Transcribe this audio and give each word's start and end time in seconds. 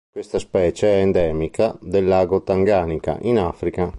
Questa 0.11 0.39
specie 0.39 0.93
è 0.95 1.01
endemica 1.01 1.77
del 1.79 2.07
lago 2.07 2.41
Tanganica, 2.41 3.19
in 3.21 3.37
Africa. 3.37 3.87